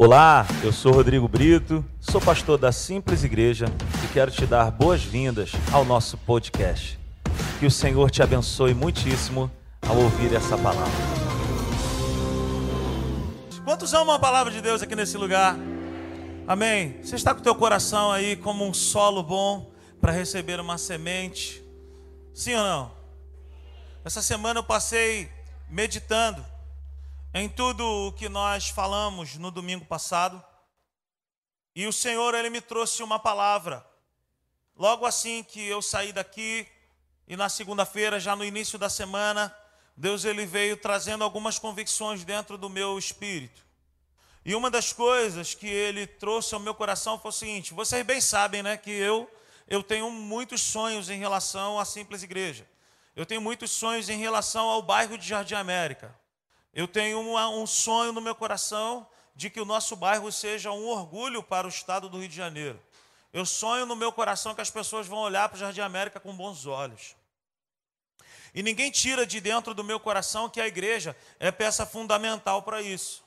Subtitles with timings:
[0.00, 3.66] Olá, eu sou Rodrigo Brito, sou pastor da Simples Igreja
[4.04, 6.96] e quero te dar boas-vindas ao nosso podcast.
[7.58, 9.50] Que o Senhor te abençoe muitíssimo
[9.84, 10.92] ao ouvir essa palavra.
[13.64, 15.56] Quantos amam a palavra de Deus aqui nesse lugar?
[16.46, 17.02] Amém.
[17.02, 19.68] Você está com o teu coração aí como um solo bom
[20.00, 21.60] para receber uma semente?
[22.32, 22.92] Sim ou não?
[24.04, 25.28] Essa semana eu passei
[25.68, 26.40] meditando
[27.34, 30.42] em tudo o que nós falamos no domingo passado.
[31.74, 33.86] E o Senhor, Ele me trouxe uma palavra.
[34.76, 36.66] Logo assim que eu saí daqui,
[37.26, 39.54] e na segunda-feira, já no início da semana,
[39.96, 43.66] Deus ele veio trazendo algumas convicções dentro do meu espírito.
[44.44, 48.20] E uma das coisas que ele trouxe ao meu coração foi o seguinte: vocês bem
[48.20, 49.28] sabem, né, que eu
[49.66, 52.66] eu tenho muitos sonhos em relação à simples igreja.
[53.14, 56.18] Eu tenho muitos sonhos em relação ao bairro de Jardim América.
[56.72, 60.86] Eu tenho uma, um sonho no meu coração de que o nosso bairro seja um
[60.86, 62.80] orgulho para o estado do Rio de Janeiro.
[63.32, 66.34] Eu sonho no meu coração que as pessoas vão olhar para o Jardim América com
[66.34, 67.14] bons olhos.
[68.54, 72.80] E ninguém tira de dentro do meu coração que a igreja é peça fundamental para
[72.80, 73.22] isso.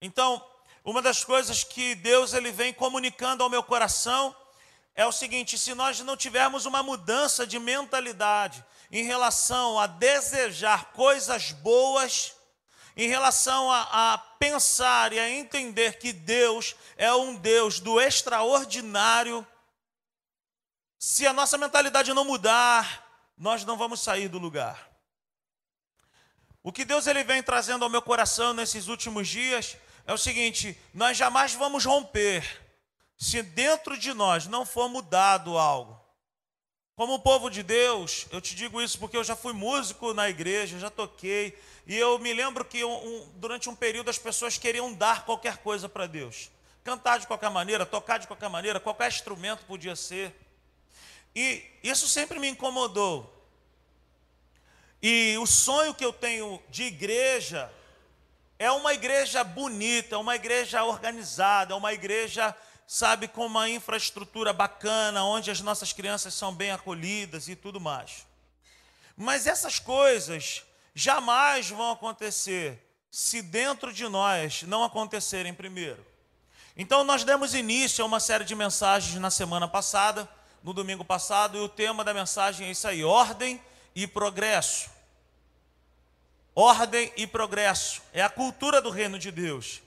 [0.00, 0.44] Então,
[0.84, 4.36] uma das coisas que Deus ele vem comunicando ao meu coração
[4.94, 10.92] é o seguinte: se nós não tivermos uma mudança de mentalidade em relação a desejar
[10.92, 12.34] coisas boas,
[12.96, 19.46] em relação a, a, pensar e a entender que Deus é um Deus do extraordinário,
[20.98, 23.04] se a nossa mentalidade não mudar,
[23.36, 24.90] nós não vamos sair do lugar.
[26.62, 30.78] O que Deus ele vem trazendo ao meu coração nesses últimos dias é o seguinte:
[30.94, 32.62] nós jamais vamos romper
[33.16, 36.00] se dentro de nós não for mudado algo.
[36.94, 40.78] Como povo de Deus, eu te digo isso porque eu já fui músico na igreja,
[40.78, 45.24] já toquei, e eu me lembro que um, durante um período as pessoas queriam dar
[45.24, 46.50] qualquer coisa para Deus.
[46.82, 50.34] Cantar de qualquer maneira, tocar de qualquer maneira, qualquer instrumento podia ser.
[51.34, 53.30] E isso sempre me incomodou.
[55.02, 57.70] E o sonho que eu tenho de igreja
[58.58, 62.56] é uma igreja bonita, é uma igreja organizada, é uma igreja,
[62.86, 68.26] sabe, com uma infraestrutura bacana, onde as nossas crianças são bem acolhidas e tudo mais.
[69.16, 76.04] Mas essas coisas jamais vão acontecer se dentro de nós não acontecerem primeiro.
[76.76, 80.28] Então, nós demos início a uma série de mensagens na semana passada,
[80.62, 83.60] no domingo passado, e o tema da mensagem é isso aí: ordem
[83.94, 84.90] e progresso.
[86.54, 89.82] Ordem e progresso é a cultura do reino de Deus.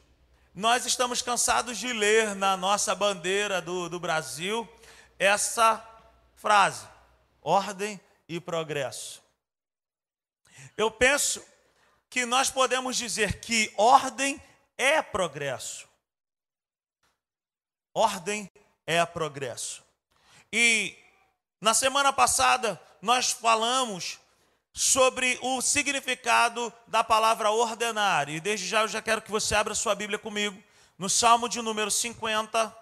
[0.53, 4.67] Nós estamos cansados de ler na nossa bandeira do, do Brasil
[5.19, 5.85] essa
[6.35, 6.85] frase:
[7.41, 9.26] ordem e progresso.
[10.77, 11.43] Eu penso
[12.07, 14.41] que nós podemos dizer que ordem
[14.77, 15.87] é progresso.
[17.93, 18.49] Ordem
[18.85, 19.83] é progresso.
[20.53, 20.95] E
[21.59, 24.19] na semana passada nós falamos
[24.71, 28.29] sobre o significado da palavra ordenar.
[28.29, 30.63] E desde já eu já quero que você abra sua Bíblia comigo
[30.95, 32.77] no Salmo de número 50.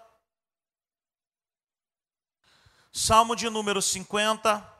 [2.92, 4.75] Salmo de número 50.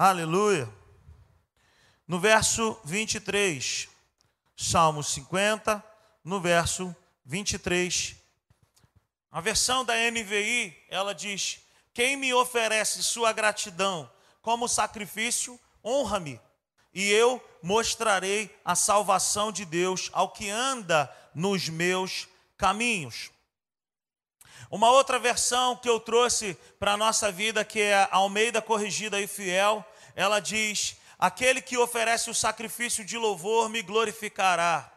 [0.00, 0.72] Aleluia.
[2.06, 3.88] No verso 23,
[4.56, 5.84] Salmo 50,
[6.22, 6.94] no verso
[7.24, 8.14] 23.
[9.28, 11.58] A versão da NVI, ela diz:
[11.92, 14.08] Quem me oferece sua gratidão
[14.40, 16.40] como sacrifício, honra-me,
[16.94, 23.32] e eu mostrarei a salvação de Deus ao que anda nos meus caminhos.
[24.70, 29.26] Uma outra versão que eu trouxe para a nossa vida, que é Almeida Corrigida e
[29.26, 34.92] Fiel, ela diz: Aquele que oferece o sacrifício de louvor me glorificará,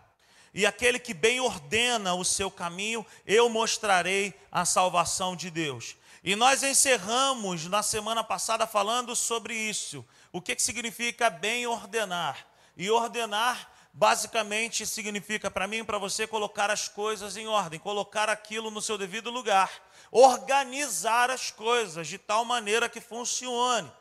[0.53, 5.95] e aquele que bem ordena o seu caminho, eu mostrarei a salvação de Deus.
[6.23, 10.05] E nós encerramos na semana passada falando sobre isso.
[10.31, 12.45] O que, que significa bem ordenar?
[12.77, 18.29] E ordenar basicamente significa para mim e para você colocar as coisas em ordem, colocar
[18.29, 19.71] aquilo no seu devido lugar,
[20.11, 23.91] organizar as coisas de tal maneira que funcione.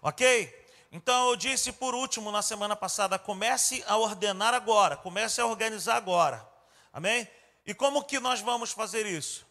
[0.00, 0.60] Ok?
[0.90, 5.96] Então eu disse por último na semana passada: comece a ordenar agora, comece a organizar
[5.96, 6.46] agora.
[6.92, 7.26] Amém?
[7.64, 9.46] E como que nós vamos fazer isso?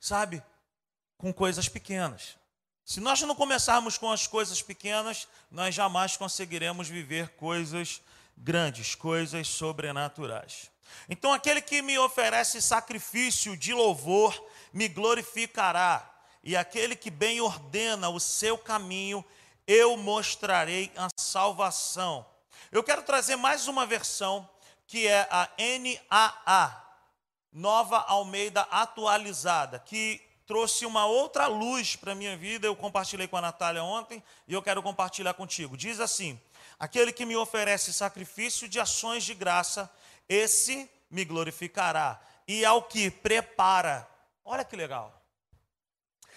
[0.00, 0.42] Sabe?
[1.18, 2.36] Com coisas pequenas.
[2.84, 8.00] Se nós não começarmos com as coisas pequenas, nós jamais conseguiremos viver coisas
[8.36, 10.70] grandes, coisas sobrenaturais.
[11.08, 14.40] Então, aquele que me oferece sacrifício de louvor,
[14.72, 16.12] me glorificará,
[16.42, 19.24] e aquele que bem ordena o seu caminho,
[19.66, 22.24] eu mostrarei a salvação.
[22.70, 24.48] Eu quero trazer mais uma versão
[24.86, 26.82] que é a NAA,
[27.52, 32.66] Nova Almeida Atualizada, que trouxe uma outra luz para a minha vida.
[32.66, 35.76] Eu compartilhei com a Natália ontem e eu quero compartilhar contigo.
[35.76, 36.40] Diz assim:
[36.78, 39.90] Aquele que me oferece sacrifício de ações de graça,
[40.28, 42.20] esse me glorificará.
[42.46, 44.08] E ao que prepara,
[44.44, 45.22] olha que legal.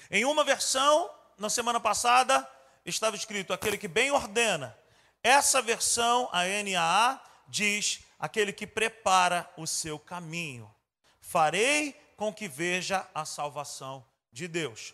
[0.09, 2.49] Em uma versão, na semana passada,
[2.85, 4.77] estava escrito aquele que bem ordena.
[5.21, 10.73] Essa versão, a NAA, diz aquele que prepara o seu caminho.
[11.19, 14.93] Farei com que veja a salvação de Deus.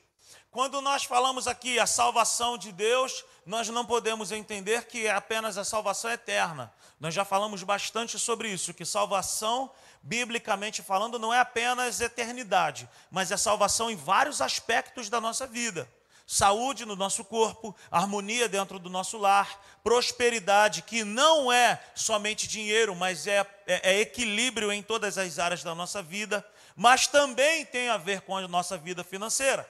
[0.56, 5.58] Quando nós falamos aqui a salvação de Deus, nós não podemos entender que é apenas
[5.58, 6.72] a salvação eterna.
[6.98, 9.70] Nós já falamos bastante sobre isso, que salvação,
[10.02, 15.92] biblicamente falando, não é apenas eternidade, mas é salvação em vários aspectos da nossa vida.
[16.26, 22.96] Saúde no nosso corpo, harmonia dentro do nosso lar, prosperidade, que não é somente dinheiro,
[22.96, 27.90] mas é, é, é equilíbrio em todas as áreas da nossa vida mas também tem
[27.90, 29.68] a ver com a nossa vida financeira.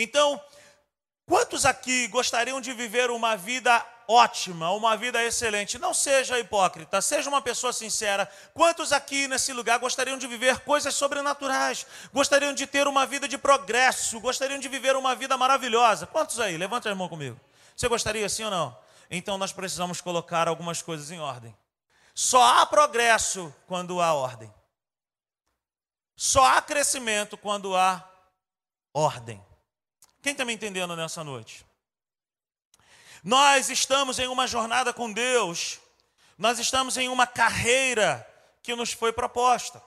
[0.00, 0.40] Então,
[1.26, 5.76] quantos aqui gostariam de viver uma vida ótima, uma vida excelente?
[5.76, 8.30] Não seja hipócrita, seja uma pessoa sincera.
[8.54, 11.84] Quantos aqui nesse lugar gostariam de viver coisas sobrenaturais?
[12.14, 14.20] Gostariam de ter uma vida de progresso?
[14.20, 16.06] Gostariam de viver uma vida maravilhosa?
[16.06, 16.56] Quantos aí?
[16.56, 17.38] Levanta a mão comigo.
[17.74, 18.78] Você gostaria sim ou não?
[19.10, 21.56] Então nós precisamos colocar algumas coisas em ordem.
[22.14, 24.54] Só há progresso quando há ordem.
[26.16, 28.08] Só há crescimento quando há
[28.94, 29.47] ordem.
[30.22, 31.64] Quem está me entendendo nessa noite?
[33.22, 35.80] Nós estamos em uma jornada com Deus,
[36.36, 38.26] nós estamos em uma carreira
[38.62, 39.82] que nos foi proposta.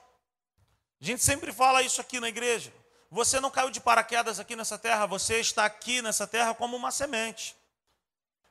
[1.00, 2.72] A gente sempre fala isso aqui na igreja.
[3.10, 6.90] Você não caiu de paraquedas aqui nessa terra, você está aqui nessa terra como uma
[6.90, 7.56] semente.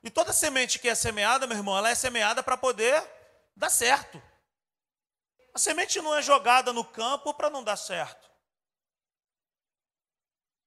[0.03, 3.03] E toda semente que é semeada, meu irmão, ela é semeada para poder
[3.55, 4.21] dar certo.
[5.53, 8.30] A semente não é jogada no campo para não dar certo.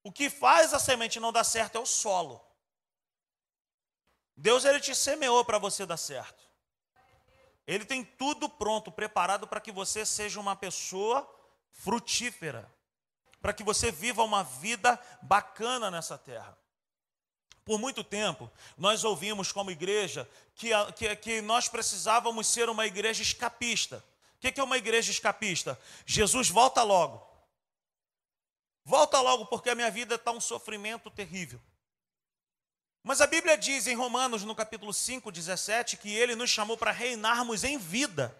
[0.05, 2.39] O que faz a semente não dar certo é o solo.
[4.37, 6.43] Deus ele te semeou para você dar certo.
[7.65, 11.27] Ele tem tudo pronto, preparado para que você seja uma pessoa
[11.71, 12.71] frutífera,
[13.41, 16.55] para que você viva uma vida bacana nessa terra.
[17.63, 23.23] Por muito tempo, nós ouvimos como igreja que, que, que nós precisávamos ser uma igreja
[23.23, 24.05] escapista.
[24.35, 25.81] O que é uma igreja escapista?
[26.05, 27.34] Jesus volta logo.
[28.85, 31.59] Volta logo, porque a minha vida está um sofrimento terrível.
[33.03, 36.91] Mas a Bíblia diz em Romanos, no capítulo 5, 17, que ele nos chamou para
[36.91, 38.35] reinarmos em vida.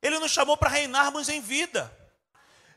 [0.00, 1.94] Ele nos chamou para reinarmos em vida.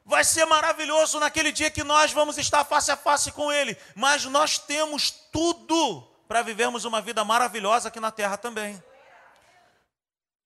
[0.03, 4.25] Vai ser maravilhoso naquele dia que nós vamos estar face a face com Ele, mas
[4.25, 8.81] nós temos tudo para vivermos uma vida maravilhosa aqui na terra também.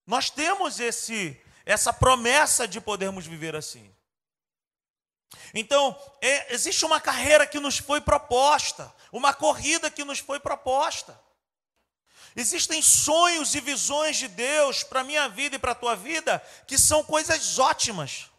[0.06, 3.95] Nós temos esse essa promessa de podermos viver assim.
[5.54, 11.20] Então, é, existe uma carreira que nos foi proposta, uma corrida que nos foi proposta.
[12.36, 16.40] Existem sonhos e visões de Deus para a minha vida e para a tua vida
[16.68, 18.30] que são coisas ótimas.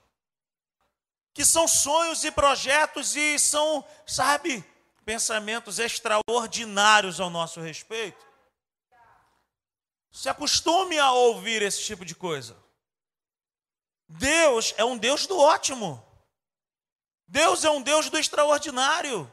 [1.33, 4.63] Que são sonhos e projetos e são, sabe,
[5.05, 8.27] pensamentos extraordinários ao nosso respeito.
[10.11, 12.57] Se acostume a ouvir esse tipo de coisa.
[14.09, 16.06] Deus é um Deus do ótimo.
[17.27, 19.31] Deus é um Deus do extraordinário.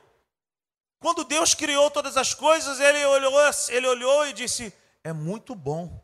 [1.00, 3.34] Quando Deus criou todas as coisas, ele olhou,
[3.70, 4.74] ele olhou e disse:
[5.04, 6.02] É muito bom.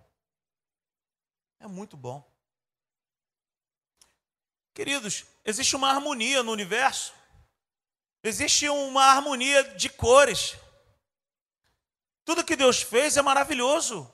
[1.60, 2.29] É muito bom.
[4.74, 7.13] Queridos, existe uma harmonia no universo.
[8.24, 10.55] Existe uma harmonia de cores.
[12.24, 14.13] Tudo que Deus fez é maravilhoso.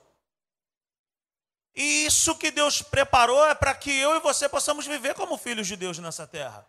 [1.76, 5.68] E isso que Deus preparou é para que eu e você possamos viver como filhos
[5.68, 6.66] de Deus nessa terra.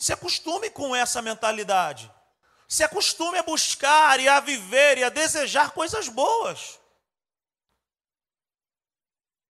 [0.00, 2.10] Se acostume com essa mentalidade.
[2.66, 6.80] Se acostume a buscar e a viver e a desejar coisas boas.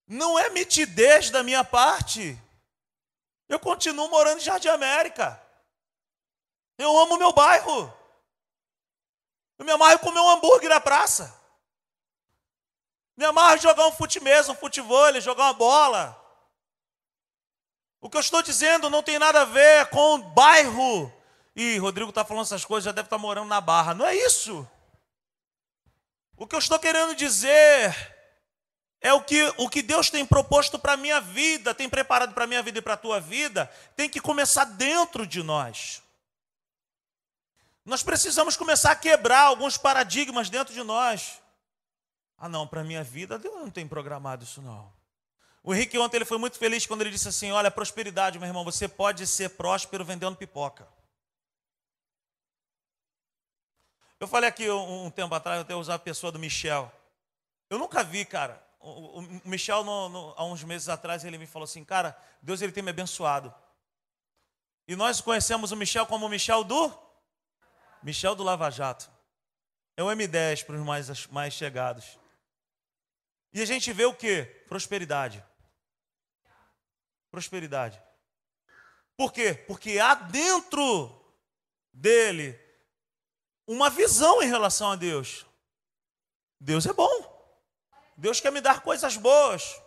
[0.09, 2.37] Não é mitidez da minha parte.
[3.49, 5.41] Eu continuo morando em Jardim América.
[6.77, 7.97] Eu amo meu bairro.
[9.57, 11.33] Eu me amarro comer um hambúrguer na praça.
[13.17, 16.20] Me amarro jogar um fute um futebol, jogar uma bola.
[18.01, 21.13] O que eu estou dizendo não tem nada a ver com bairro.
[21.55, 23.93] E Rodrigo está falando essas coisas, já deve estar tá morando na Barra.
[23.93, 24.67] Não é isso.
[26.37, 27.95] O que eu estou querendo dizer
[29.01, 32.45] é o que, o que Deus tem proposto para a minha vida, tem preparado para
[32.45, 36.03] a minha vida e para a tua vida, tem que começar dentro de nós.
[37.85, 41.41] Nós precisamos começar a quebrar alguns paradigmas dentro de nós.
[42.39, 44.91] Ah, não, para a minha vida, Deus não tem programado isso não.
[45.63, 48.65] O Henrique ontem ele foi muito feliz quando ele disse assim: Olha, prosperidade, meu irmão,
[48.65, 50.89] você pode ser próspero vendendo pipoca.
[54.19, 56.91] Eu falei aqui um, um tempo atrás, eu até usar a pessoa do Michel.
[57.69, 58.63] Eu nunca vi, cara.
[58.79, 62.63] O, o Michel, no, no, há uns meses atrás, ele me falou assim: Cara, Deus
[62.63, 63.55] ele tem me abençoado.
[64.89, 66.93] E nós conhecemos o Michel como o Michel do
[68.03, 69.11] Michel do Lava Jato.
[69.97, 72.19] É o M10 para os mais, mais chegados.
[73.53, 74.45] E a gente vê o que?
[74.69, 75.45] Prosperidade.
[77.31, 78.01] Prosperidade.
[79.17, 79.55] Por quê?
[79.55, 81.15] Porque há dentro
[81.93, 82.59] dele
[83.67, 85.47] uma visão em relação a Deus.
[86.59, 87.31] Deus é bom.
[88.17, 89.81] Deus quer me dar coisas boas.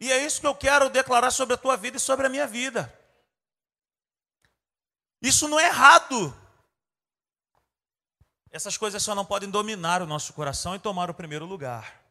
[0.00, 2.46] E é isso que eu quero declarar sobre a tua vida e sobre a minha
[2.46, 2.92] vida.
[5.22, 6.34] Isso não é errado.
[8.50, 12.02] Essas coisas só não podem dominar o nosso coração e tomar o primeiro lugar.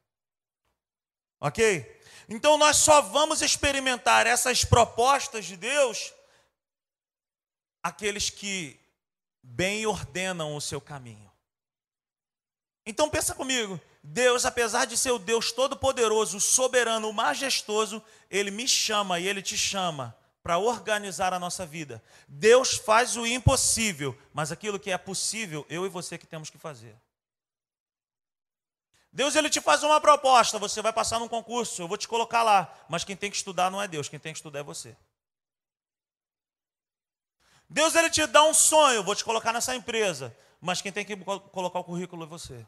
[1.40, 2.02] Ok?
[2.28, 6.14] Então nós só vamos experimentar essas propostas de Deus
[7.84, 8.80] aqueles que
[9.44, 11.32] bem ordenam o seu caminho.
[12.84, 19.20] Então pensa comigo, Deus, apesar de ser o Deus todo-poderoso, soberano, majestoso, ele me chama
[19.20, 22.04] e ele te chama para organizar a nossa vida.
[22.28, 26.58] Deus faz o impossível, mas aquilo que é possível, eu e você que temos que
[26.58, 26.96] fazer.
[29.16, 32.44] Deus ele te faz uma proposta, você vai passar num concurso, eu vou te colocar
[32.44, 34.94] lá, mas quem tem que estudar não é Deus, quem tem que estudar é você.
[37.70, 41.16] Deus ele te dá um sonho, vou te colocar nessa empresa, mas quem tem que
[41.16, 42.68] colocar o currículo é você.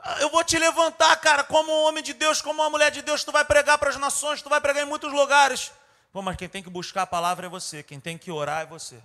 [0.00, 3.02] Ah, eu vou te levantar, cara, como um homem de Deus, como uma mulher de
[3.02, 5.70] Deus, tu vai pregar para as nações, tu vai pregar em muitos lugares.
[6.12, 8.66] Pô, mas quem tem que buscar a palavra é você, quem tem que orar é
[8.66, 9.00] você.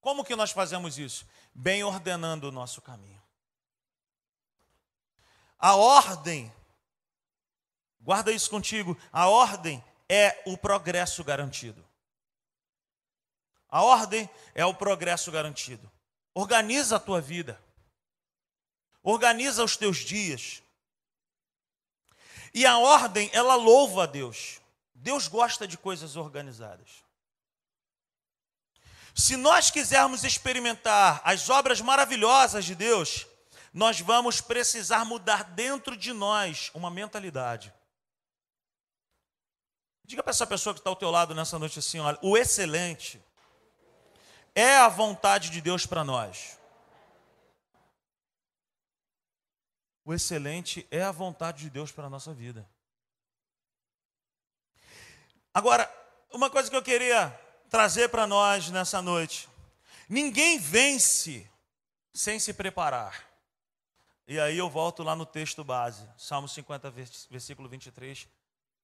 [0.00, 1.24] Como que nós fazemos isso?
[1.60, 3.20] Bem ordenando o nosso caminho.
[5.58, 6.54] A ordem,
[7.98, 11.84] guarda isso contigo, a ordem é o progresso garantido.
[13.68, 15.90] A ordem é o progresso garantido.
[16.32, 17.60] Organiza a tua vida.
[19.02, 20.62] Organiza os teus dias.
[22.54, 24.60] E a ordem, ela louva a Deus.
[24.94, 27.02] Deus gosta de coisas organizadas.
[29.18, 33.26] Se nós quisermos experimentar as obras maravilhosas de Deus,
[33.74, 37.74] nós vamos precisar mudar dentro de nós uma mentalidade.
[40.04, 43.20] Diga para essa pessoa que está ao teu lado nessa noite assim: olha, o excelente
[44.54, 46.56] é a vontade de Deus para nós.
[50.04, 52.70] O excelente é a vontade de Deus para a nossa vida.
[55.52, 55.92] Agora,
[56.32, 57.36] uma coisa que eu queria
[57.68, 59.48] trazer para nós nessa noite.
[60.08, 61.48] Ninguém vence
[62.12, 63.26] sem se preparar.
[64.26, 66.92] E aí eu volto lá no texto base, Salmo 50,
[67.30, 68.28] versículo 23,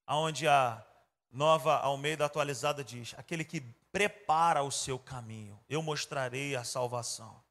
[0.06, 0.82] aonde a
[1.30, 3.60] nova Almeida atualizada diz: Aquele que
[3.92, 7.42] prepara o seu caminho, eu mostrarei a salvação.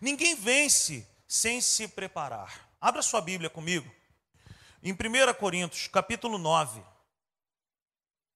[0.00, 2.68] Ninguém vence sem se preparar.
[2.80, 3.88] Abra sua Bíblia comigo.
[4.82, 6.82] Em 1 Coríntios, capítulo 9.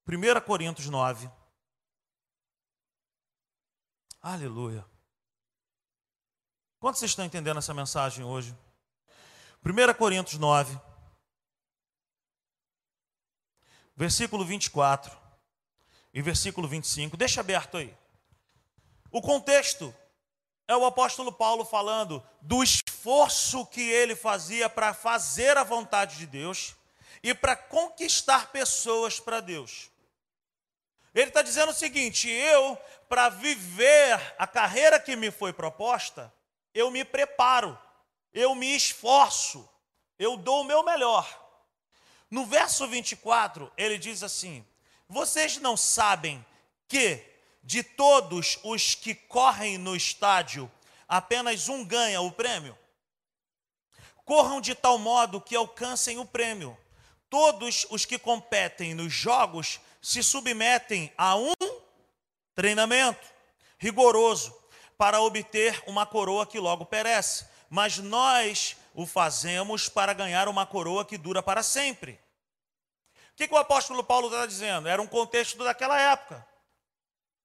[0.06, 1.30] 1 Coríntios 9.
[4.20, 4.84] Aleluia.
[6.80, 8.56] Quantos vocês estão entendendo essa mensagem hoje?
[9.64, 10.76] 1 Coríntios 9,
[13.94, 15.16] versículo 24
[16.12, 17.16] e versículo 25.
[17.16, 17.96] Deixa aberto aí.
[19.12, 19.94] O contexto
[20.66, 26.26] é o apóstolo Paulo falando do esforço que ele fazia para fazer a vontade de
[26.26, 26.74] Deus
[27.22, 29.91] e para conquistar pessoas para Deus.
[31.14, 32.78] Ele está dizendo o seguinte: eu,
[33.08, 36.32] para viver a carreira que me foi proposta,
[36.74, 37.78] eu me preparo,
[38.32, 39.68] eu me esforço,
[40.18, 41.40] eu dou o meu melhor.
[42.30, 44.64] No verso 24, ele diz assim:
[45.06, 46.44] Vocês não sabem
[46.88, 47.22] que
[47.62, 50.70] de todos os que correm no estádio,
[51.06, 52.76] apenas um ganha o prêmio?
[54.24, 56.76] Corram de tal modo que alcancem o prêmio.
[57.28, 61.54] Todos os que competem nos jogos se submetem a um
[62.56, 63.24] treinamento
[63.78, 64.52] rigoroso
[64.98, 71.04] para obter uma coroa que logo perece, mas nós o fazemos para ganhar uma coroa
[71.04, 72.20] que dura para sempre.
[73.32, 74.88] O que, que o apóstolo Paulo está dizendo?
[74.88, 76.46] Era um contexto daquela época.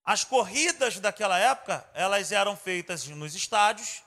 [0.04, 4.02] As corridas daquela época, elas eram feitas nos estádios,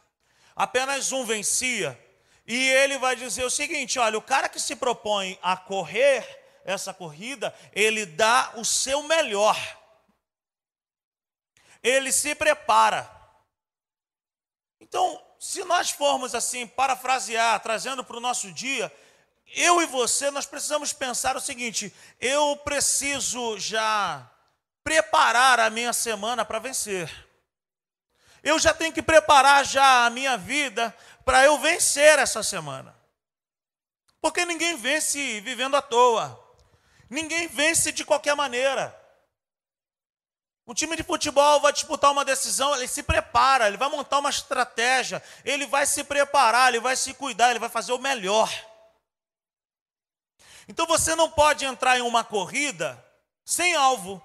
[0.57, 1.99] apenas um vencia,
[2.47, 6.93] e ele vai dizer o seguinte: olha, o cara que se propõe a correr essa
[6.93, 9.57] corrida, ele dá o seu melhor.
[11.83, 13.11] Ele se prepara.
[14.81, 18.93] Então, se nós formos assim, parafrasear, trazendo para o nosso dia,
[19.47, 24.31] eu e você, nós precisamos pensar o seguinte: eu preciso já
[24.85, 27.11] preparar a minha semana para vencer.
[28.43, 32.95] Eu já tenho que preparar já a minha vida para eu vencer essa semana.
[34.21, 36.50] Porque ninguém vence vivendo à toa.
[37.11, 38.97] Ninguém vence de qualquer maneira.
[40.65, 44.31] Um time de futebol vai disputar uma decisão, ele se prepara, ele vai montar uma
[44.31, 48.49] estratégia, ele vai se preparar, ele vai se cuidar, ele vai fazer o melhor.
[50.69, 53.05] Então você não pode entrar em uma corrida
[53.45, 54.23] sem alvo.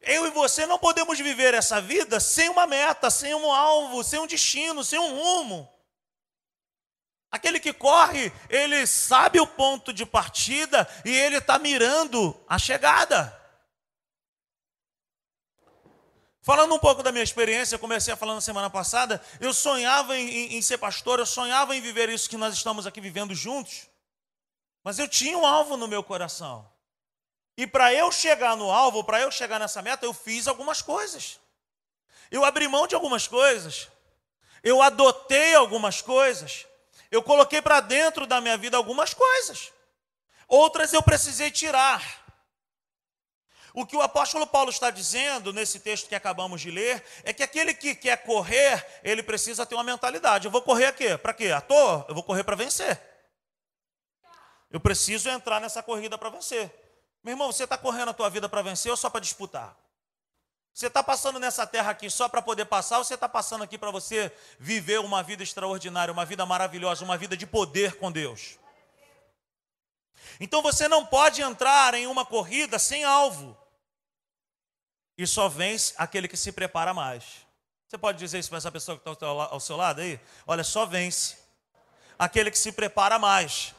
[0.00, 4.18] Eu e você não podemos viver essa vida sem uma meta, sem um alvo, sem
[4.18, 5.70] um destino, sem um rumo.
[7.30, 13.38] Aquele que corre, ele sabe o ponto de partida e ele está mirando a chegada.
[16.42, 20.16] Falando um pouco da minha experiência, eu comecei a falar na semana passada, eu sonhava
[20.16, 23.34] em, em, em, ser pastor, eu sonhava em viver isso que nós estamos aqui vivendo
[23.34, 23.86] juntos,
[24.82, 26.68] mas eu tinha um alvo no meu coração.
[27.56, 31.38] E para eu chegar no alvo, para eu chegar nessa meta, eu fiz algumas coisas.
[32.30, 33.88] Eu abri mão de algumas coisas.
[34.62, 36.66] Eu adotei algumas coisas.
[37.10, 39.72] Eu coloquei para dentro da minha vida algumas coisas.
[40.46, 42.20] Outras eu precisei tirar.
[43.72, 47.42] O que o apóstolo Paulo está dizendo nesse texto que acabamos de ler é que
[47.42, 50.46] aquele que quer correr, ele precisa ter uma mentalidade.
[50.46, 51.50] Eu vou correr aqui, para quê?
[51.52, 52.04] À toa?
[52.08, 53.00] Eu vou correr para vencer.
[54.70, 56.72] Eu preciso entrar nessa corrida para vencer.
[57.22, 59.76] Meu irmão, você está correndo a tua vida para vencer ou só para disputar?
[60.80, 63.76] Você está passando nessa terra aqui só para poder passar ou você está passando aqui
[63.76, 68.58] para você viver uma vida extraordinária, uma vida maravilhosa, uma vida de poder com Deus?
[70.40, 73.54] Então você não pode entrar em uma corrida sem alvo.
[75.18, 77.24] E só vence aquele que se prepara mais.
[77.86, 80.18] Você pode dizer isso para essa pessoa que está ao seu lado aí?
[80.46, 81.36] Olha, só vence
[82.18, 83.74] aquele que se prepara mais.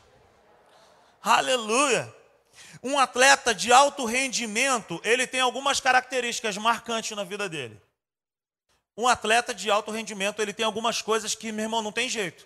[1.20, 2.21] Aleluia!
[2.84, 7.82] Um atleta de alto rendimento, ele tem algumas características marcantes na vida dele.
[8.98, 12.46] Um atleta de alto rendimento, ele tem algumas coisas que, meu irmão, não tem jeito.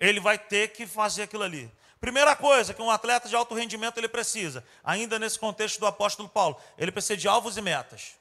[0.00, 1.70] Ele vai ter que fazer aquilo ali.
[2.00, 6.28] Primeira coisa que um atleta de alto rendimento ele precisa, ainda nesse contexto do apóstolo
[6.28, 8.14] Paulo, ele precisa de alvos e metas.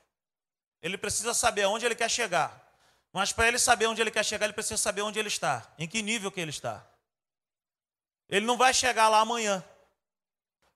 [0.82, 2.62] Ele precisa saber aonde ele quer chegar.
[3.12, 5.88] Mas para ele saber onde ele quer chegar, ele precisa saber onde ele está, em
[5.88, 6.86] que nível que ele está.
[8.30, 9.64] Ele não vai chegar lá amanhã.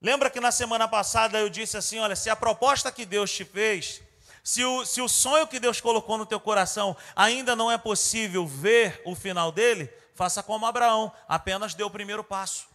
[0.06, 3.44] Lembra que na semana passada eu disse assim: olha, se a proposta que Deus te
[3.44, 4.04] fez,
[4.44, 8.46] se o, se o sonho que Deus colocou no teu coração ainda não é possível
[8.46, 12.68] ver o final dele, faça como Abraão, apenas dê o primeiro passo.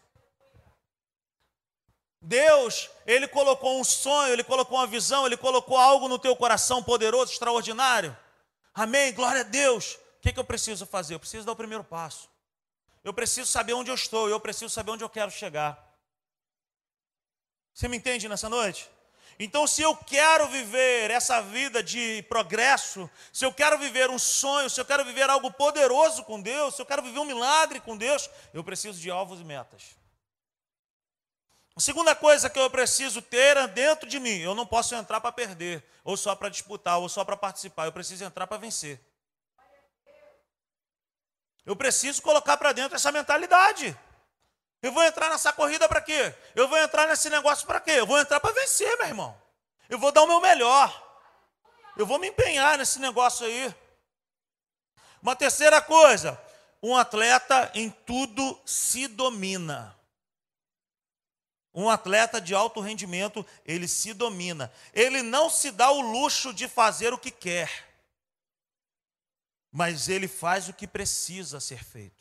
[2.20, 6.82] Deus, Ele colocou um sonho, Ele colocou uma visão, Ele colocou algo no teu coração
[6.82, 8.16] poderoso, extraordinário.
[8.74, 9.12] Amém?
[9.12, 9.94] Glória a Deus.
[10.18, 11.14] O que, que eu preciso fazer?
[11.14, 12.28] Eu preciso dar o primeiro passo.
[13.04, 15.89] Eu preciso saber onde eu estou, eu preciso saber onde eu quero chegar.
[17.80, 18.90] Você me entende nessa noite?
[19.38, 24.68] Então, se eu quero viver essa vida de progresso, se eu quero viver um sonho,
[24.68, 27.96] se eu quero viver algo poderoso com Deus, se eu quero viver um milagre com
[27.96, 29.96] Deus, eu preciso de alvos e metas.
[31.74, 35.18] A segunda coisa que eu preciso ter é dentro de mim, eu não posso entrar
[35.18, 39.00] para perder, ou só para disputar, ou só para participar, eu preciso entrar para vencer.
[41.64, 43.96] Eu preciso colocar para dentro essa mentalidade.
[44.82, 46.34] Eu vou entrar nessa corrida para quê?
[46.54, 47.92] Eu vou entrar nesse negócio para quê?
[47.92, 49.42] Eu vou entrar para vencer, meu irmão.
[49.88, 51.08] Eu vou dar o meu melhor.
[51.96, 53.74] Eu vou me empenhar nesse negócio aí.
[55.22, 56.40] Uma terceira coisa,
[56.82, 59.94] um atleta em tudo se domina.
[61.74, 64.72] Um atleta de alto rendimento, ele se domina.
[64.94, 67.70] Ele não se dá o luxo de fazer o que quer,
[69.70, 72.19] mas ele faz o que precisa ser feito.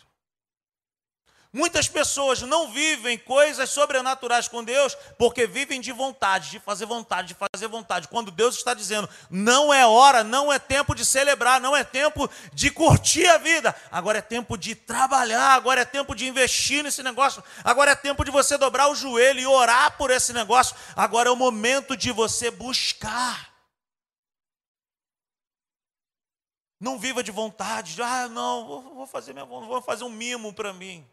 [1.52, 7.30] Muitas pessoas não vivem coisas sobrenaturais com Deus porque vivem de vontade, de fazer vontade,
[7.30, 8.08] de fazer vontade.
[8.08, 12.30] Quando Deus está dizendo, não é hora, não é tempo de celebrar, não é tempo
[12.54, 17.02] de curtir a vida, agora é tempo de trabalhar, agora é tempo de investir nesse
[17.02, 21.30] negócio, agora é tempo de você dobrar o joelho e orar por esse negócio, agora
[21.30, 23.50] é o momento de você buscar.
[26.80, 31.04] Não viva de vontade, ah, não, vou fazer, minha, vou fazer um mimo para mim.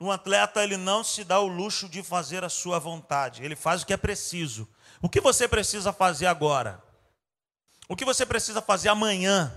[0.00, 3.82] Um atleta ele não se dá o luxo de fazer a sua vontade, ele faz
[3.82, 4.68] o que é preciso.
[5.02, 6.82] O que você precisa fazer agora?
[7.88, 9.52] O que você precisa fazer amanhã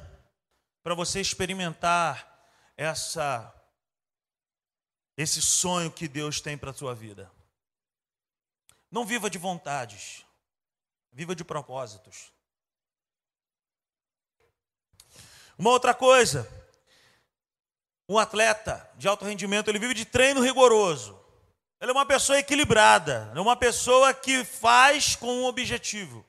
[0.84, 2.28] para você experimentar
[2.76, 3.54] essa
[5.18, 7.32] esse sonho que Deus tem para a sua vida.
[8.90, 10.26] Não viva de vontades,
[11.12, 12.32] viva de propósitos.
[15.58, 16.50] Uma outra coisa,
[18.12, 21.18] um atleta de alto rendimento, ele vive de treino rigoroso.
[21.80, 26.26] Ele é uma pessoa equilibrada, é uma pessoa que faz com um objetivo.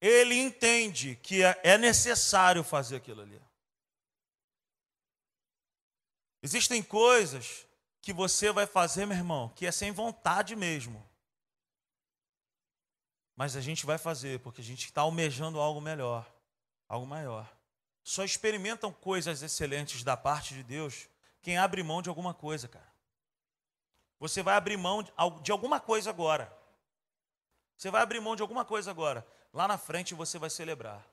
[0.00, 3.40] Ele entende que é, é necessário fazer aquilo ali.
[6.42, 7.66] Existem coisas
[8.00, 11.06] que você vai fazer, meu irmão, que é sem vontade mesmo.
[13.36, 16.26] Mas a gente vai fazer porque a gente está almejando algo melhor,
[16.88, 17.53] algo maior.
[18.04, 21.08] Só experimentam coisas excelentes da parte de Deus
[21.40, 22.92] quem abre mão de alguma coisa, cara.
[24.20, 25.02] Você vai abrir mão
[25.42, 26.50] de alguma coisa agora.
[27.76, 29.26] Você vai abrir mão de alguma coisa agora.
[29.52, 31.06] Lá na frente você vai celebrar.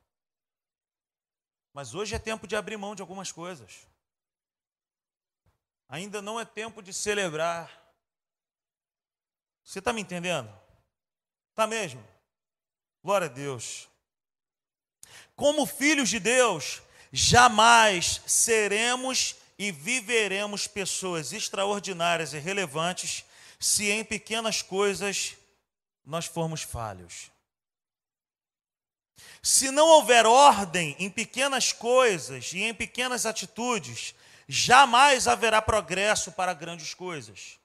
[1.74, 3.88] Mas hoje é tempo de abrir mão de algumas coisas.
[5.90, 7.70] Ainda não é tempo de celebrar.
[9.64, 10.50] Você está me entendendo?
[11.50, 12.06] Está mesmo?
[13.04, 13.91] Glória a Deus.
[15.36, 23.24] Como filhos de Deus, jamais seremos e viveremos pessoas extraordinárias e relevantes
[23.60, 25.36] se em pequenas coisas
[26.04, 27.30] nós formos falhos.
[29.44, 34.14] Se não houver ordem em pequenas coisas e em pequenas atitudes,
[34.48, 37.60] jamais haverá progresso para grandes coisas.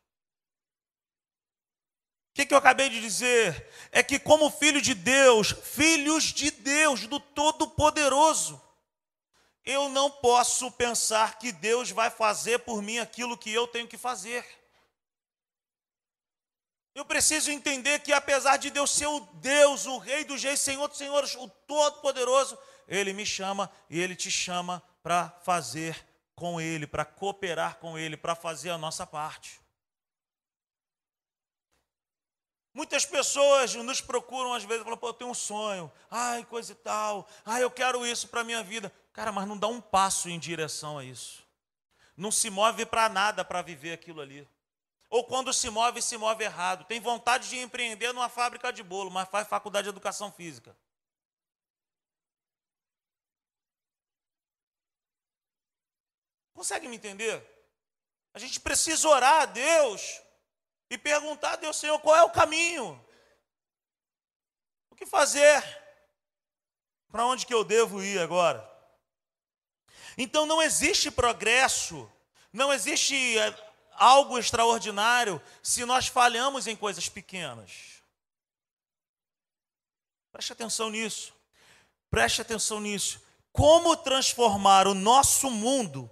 [2.30, 3.70] O que, que eu acabei de dizer?
[3.90, 8.60] É que, como filho de Deus, filhos de Deus, do Todo-Poderoso,
[9.64, 13.96] eu não posso pensar que Deus vai fazer por mim aquilo que eu tenho que
[13.96, 14.44] fazer.
[16.92, 20.88] Eu preciso entender que, apesar de Deus ser o Deus, o Rei dos Reis, Senhor
[20.88, 26.84] dos Senhores, o Todo-Poderoso, Ele me chama e Ele te chama para fazer com Ele,
[26.84, 29.60] para cooperar com Ele, para fazer a nossa parte.
[32.76, 36.74] Muitas pessoas nos procuram às vezes, falam, pô, eu tenho um sonho, ai, coisa e
[36.74, 38.92] tal, ai, eu quero isso para a minha vida.
[39.14, 41.42] Cara, mas não dá um passo em direção a isso.
[42.14, 44.46] Não se move para nada para viver aquilo ali.
[45.08, 46.84] Ou quando se move, se move errado.
[46.84, 50.76] Tem vontade de empreender numa fábrica de bolo, mas faz faculdade de educação física.
[56.52, 57.42] Consegue me entender?
[58.34, 60.25] A gente precisa orar a Deus
[60.88, 63.02] e perguntar a Deus, Senhor, qual é o caminho?
[64.90, 65.62] O que fazer?
[67.10, 68.66] Para onde que eu devo ir agora?
[70.16, 72.10] Então não existe progresso,
[72.52, 73.54] não existe eh,
[73.92, 78.02] algo extraordinário se nós falhamos em coisas pequenas.
[80.32, 81.34] Preste atenção nisso.
[82.10, 83.20] Preste atenção nisso.
[83.52, 86.10] Como transformar o nosso mundo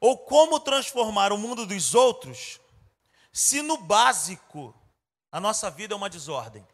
[0.00, 2.60] ou como transformar o mundo dos outros,
[3.32, 4.74] se no básico
[5.30, 6.66] a nossa vida é uma desordem?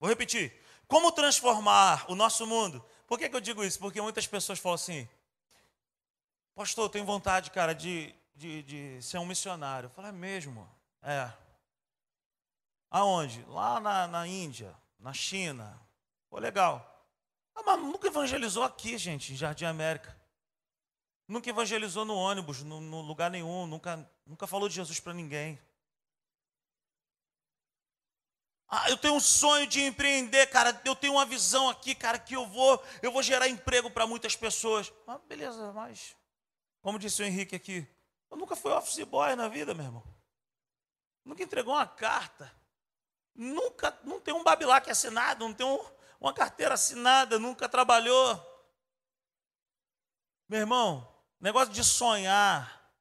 [0.00, 0.52] Vou repetir.
[0.86, 2.84] Como transformar o nosso mundo?
[3.06, 3.78] Por que, que eu digo isso?
[3.78, 5.08] Porque muitas pessoas falam assim:
[6.54, 9.86] Pastor, eu tenho vontade, cara, de, de, de ser um missionário.
[9.86, 10.68] Eu falo, é mesmo?
[11.00, 11.30] É.
[12.90, 13.44] Aonde?
[13.48, 15.80] Lá na, na Índia, na China.
[16.28, 17.06] Pô, legal.
[17.54, 20.17] Ah, mas nunca evangelizou aqui, gente, em Jardim América.
[21.28, 25.60] Nunca evangelizou no ônibus, no, no lugar nenhum, nunca, nunca falou de Jesus para ninguém.
[28.66, 30.78] Ah, eu tenho um sonho de empreender, cara.
[30.84, 34.34] Eu tenho uma visão aqui, cara, que eu vou, eu vou gerar emprego para muitas
[34.34, 34.92] pessoas.
[35.06, 36.16] Ah, beleza, mas
[36.80, 37.86] como disse o Henrique aqui,
[38.30, 40.02] eu nunca fui office boy na vida, meu irmão.
[41.24, 42.50] Nunca entregou uma carta.
[43.34, 45.78] Nunca, não tem um babilac assinado, não tem um,
[46.20, 48.36] uma carteira assinada, nunca trabalhou.
[50.48, 51.06] Meu irmão,
[51.40, 52.92] negócio de sonhar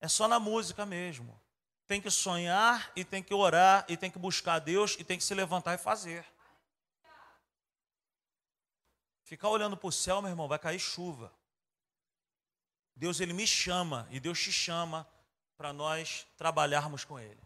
[0.00, 1.40] é só na música mesmo.
[1.86, 5.24] Tem que sonhar e tem que orar e tem que buscar Deus e tem que
[5.24, 6.24] se levantar e fazer.
[9.22, 11.32] Ficar olhando para o céu, meu irmão, vai cair chuva.
[12.94, 15.06] Deus ele me chama e Deus te chama
[15.56, 17.40] para nós trabalharmos com ele,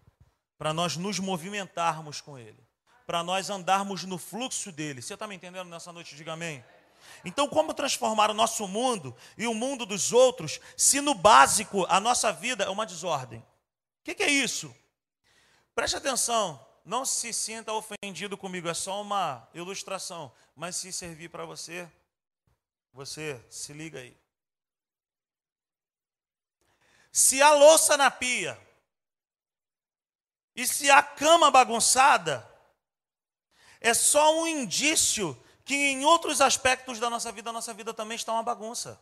[0.57, 2.71] para nós nos movimentarmos com ele
[3.11, 5.03] para nós andarmos no fluxo dele.
[5.03, 6.15] Você está me entendendo nessa noite?
[6.15, 6.65] Diga amém.
[7.25, 12.01] Então, como transformar o nosso mundo e o mundo dos outros, se no básico a
[12.01, 13.41] nossa vida é uma desordem?
[13.41, 13.45] O
[14.05, 14.75] que, que é isso?
[15.75, 21.45] Preste atenção, não se sinta ofendido comigo, é só uma ilustração, mas se servir para
[21.45, 21.89] você,
[22.93, 24.17] você se liga aí.
[27.13, 28.59] Se a louça na pia
[30.55, 32.49] e se a cama bagunçada,
[33.81, 35.37] é só um indício
[35.71, 39.01] que em outros aspectos da nossa vida, a nossa vida também está uma bagunça.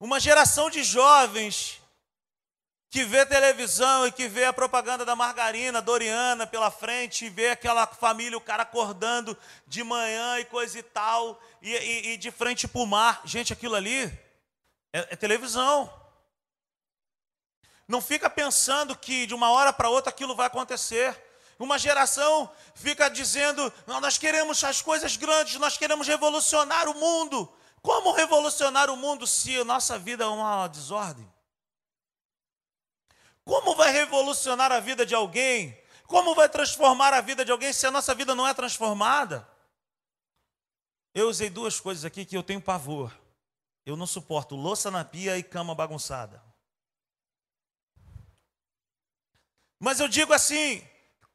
[0.00, 1.80] Uma geração de jovens
[2.90, 7.50] que vê televisão e que vê a propaganda da margarina, Doriana pela frente, e vê
[7.50, 12.32] aquela família, o cara acordando de manhã e coisa e tal, e, e, e de
[12.32, 13.22] frente para o mar.
[13.24, 14.02] Gente, aquilo ali
[14.92, 15.88] é, é televisão.
[17.86, 21.16] Não fica pensando que de uma hora para outra aquilo vai acontecer.
[21.58, 27.52] Uma geração fica dizendo: nós queremos as coisas grandes, nós queremos revolucionar o mundo.
[27.80, 31.30] Como revolucionar o mundo se a nossa vida é uma desordem?
[33.44, 35.76] Como vai revolucionar a vida de alguém?
[36.06, 39.48] Como vai transformar a vida de alguém se a nossa vida não é transformada?
[41.14, 43.12] Eu usei duas coisas aqui que eu tenho pavor.
[43.84, 46.42] Eu não suporto louça na pia e cama bagunçada.
[49.80, 50.86] Mas eu digo assim: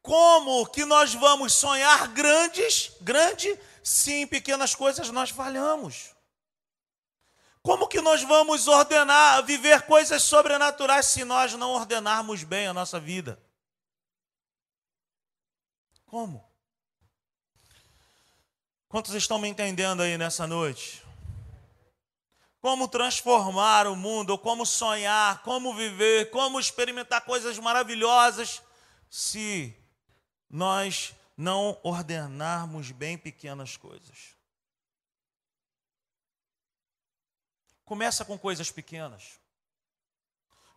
[0.08, 6.14] como que nós vamos sonhar grandes, grande, se em pequenas coisas nós falhamos?
[7.60, 12.98] Como que nós vamos ordenar, viver coisas sobrenaturais se nós não ordenarmos bem a nossa
[12.98, 13.38] vida?
[16.06, 16.42] Como?
[18.88, 21.04] Quantos estão me entendendo aí nessa noite?
[22.62, 28.62] Como transformar o mundo, como sonhar, como viver, como experimentar coisas maravilhosas
[29.10, 29.76] se
[30.48, 34.36] nós não ordenarmos bem pequenas coisas.
[37.84, 39.40] Começa com coisas pequenas.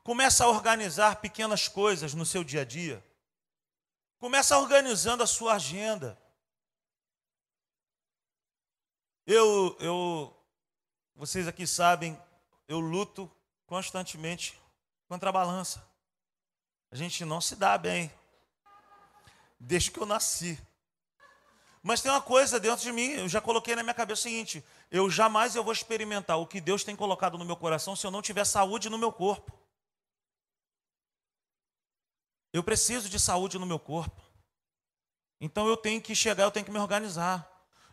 [0.03, 3.03] Começa a organizar pequenas coisas no seu dia a dia.
[4.17, 6.17] Começa organizando a sua agenda.
[9.25, 10.35] Eu, eu,
[11.15, 12.19] vocês aqui sabem,
[12.67, 13.29] eu luto
[13.65, 14.59] constantemente
[15.07, 15.85] contra a balança.
[16.91, 18.11] A gente não se dá bem.
[19.63, 20.59] Desde que eu nasci.
[21.83, 24.63] Mas tem uma coisa dentro de mim, eu já coloquei na minha cabeça o seguinte:
[24.89, 28.09] eu jamais eu vou experimentar o que Deus tem colocado no meu coração se eu
[28.09, 29.51] não tiver saúde no meu corpo.
[32.51, 34.19] Eu preciso de saúde no meu corpo.
[35.39, 37.47] Então eu tenho que chegar, eu tenho que me organizar.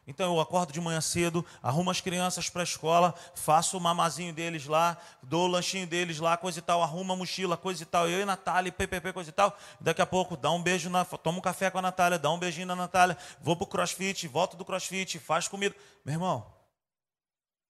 [0.09, 4.33] Então eu acordo de manhã cedo, arrumo as crianças para a escola, faço o mamazinho
[4.33, 7.87] deles lá, dou o lanchinho deles lá, coisa e tal, arrumo a mochila, coisa e
[7.87, 9.55] tal, eu e Natália, ppp, coisa e tal.
[9.79, 12.39] Daqui a pouco dá um beijo, na, toma um café com a Natália, dá um
[12.39, 15.77] beijinho na Natália, vou para o crossfit, volto do crossfit, faz comida.
[16.07, 16.47] Meu irmão,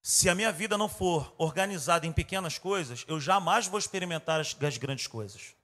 [0.00, 4.56] se a minha vida não for organizada em pequenas coisas, eu jamais vou experimentar as,
[4.62, 5.57] as grandes coisas.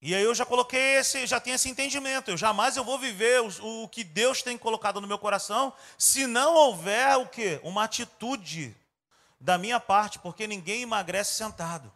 [0.00, 2.30] E aí eu já coloquei esse, já tenho esse entendimento.
[2.30, 6.26] Eu jamais eu vou viver o, o que Deus tem colocado no meu coração, se
[6.26, 7.60] não houver o quê?
[7.64, 8.76] Uma atitude
[9.40, 11.92] da minha parte, porque ninguém emagrece sentado.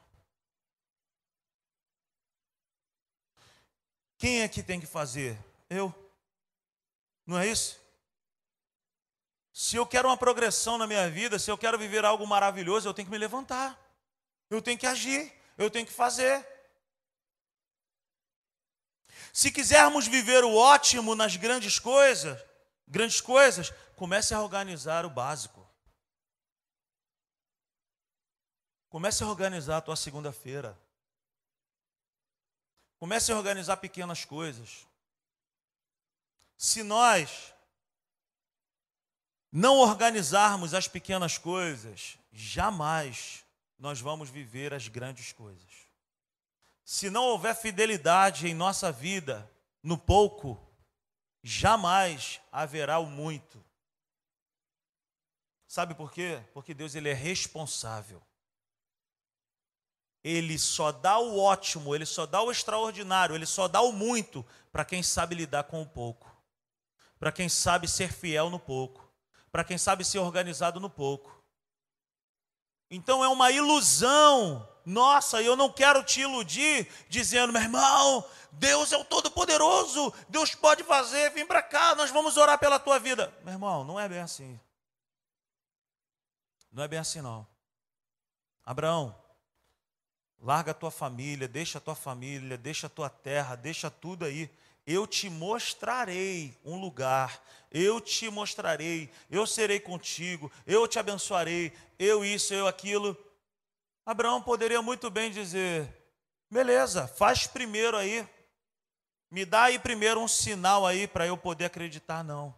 [4.18, 5.36] Quem é que tem que fazer?
[5.68, 5.92] Eu.
[7.26, 7.80] Não é isso?
[9.52, 12.94] Se eu quero uma progressão na minha vida, se eu quero viver algo maravilhoso, eu
[12.94, 13.78] tenho que me levantar.
[14.48, 16.46] Eu tenho que agir, eu tenho que fazer.
[19.32, 22.42] Se quisermos viver o ótimo nas grandes coisas,
[22.86, 25.68] grandes coisas, comece a organizar o básico.
[28.88, 30.78] Comece a organizar a tua segunda-feira.
[32.98, 34.86] Comece a organizar pequenas coisas.
[36.56, 37.52] Se nós
[39.50, 43.44] não organizarmos as pequenas coisas, jamais
[43.78, 45.71] nós vamos viver as grandes coisas.
[46.84, 49.48] Se não houver fidelidade em nossa vida
[49.82, 50.60] no pouco,
[51.42, 53.64] jamais haverá o muito.
[55.66, 56.42] Sabe por quê?
[56.52, 58.22] Porque Deus ele é responsável.
[60.22, 64.46] Ele só dá o ótimo, ele só dá o extraordinário, ele só dá o muito
[64.70, 66.30] para quem sabe lidar com o pouco.
[67.18, 69.08] Para quem sabe ser fiel no pouco,
[69.50, 71.42] para quem sabe ser organizado no pouco.
[72.90, 78.96] Então é uma ilusão nossa, eu não quero te iludir dizendo, meu irmão, Deus é
[78.96, 83.32] o Todo-Poderoso, Deus pode fazer, vem para cá, nós vamos orar pela tua vida.
[83.42, 84.58] Meu irmão, não é bem assim.
[86.70, 87.46] Não é bem assim, não.
[88.64, 89.14] Abraão,
[90.40, 94.50] larga a tua família, deixa a tua família, deixa a tua terra, deixa tudo aí.
[94.86, 97.40] Eu te mostrarei um lugar,
[97.70, 103.16] eu te mostrarei, eu serei contigo, eu te abençoarei, eu isso, eu aquilo.
[104.04, 105.88] Abraão poderia muito bem dizer:
[106.50, 108.28] beleza, faz primeiro aí,
[109.30, 112.22] me dá aí primeiro um sinal aí para eu poder acreditar.
[112.22, 112.54] Não.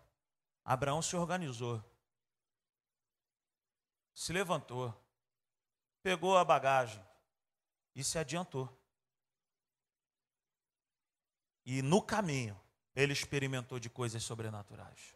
[0.64, 1.82] Abraão se organizou,
[4.14, 4.94] se levantou,
[6.02, 7.04] pegou a bagagem
[7.94, 8.68] e se adiantou.
[11.66, 12.58] E no caminho,
[12.94, 15.14] ele experimentou de coisas sobrenaturais.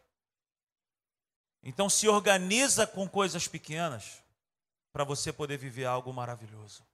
[1.63, 4.23] Então se organiza com coisas pequenas
[4.91, 6.85] para você poder viver algo maravilhoso.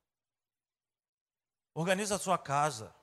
[1.73, 2.95] Organiza a sua casa.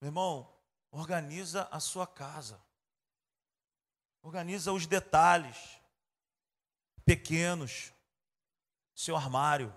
[0.00, 0.52] Meu irmão,
[0.90, 2.60] organiza a sua casa.
[4.22, 5.80] Organiza os detalhes
[7.04, 7.92] pequenos,
[8.94, 9.74] seu armário.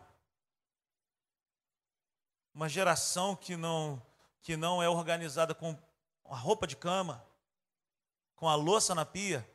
[2.54, 4.02] Uma geração que não
[4.42, 5.78] que não é organizada com
[6.26, 7.26] a roupa de cama,
[8.36, 9.50] com a louça na pia.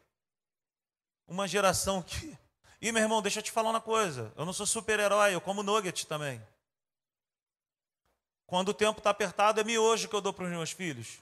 [1.26, 2.36] Uma geração que.
[2.80, 4.32] E meu irmão, deixa eu te falar uma coisa.
[4.36, 6.40] Eu não sou super-herói, eu como nugget também.
[8.46, 11.18] Quando o tempo está apertado, é miojo que eu dou para os meus filhos.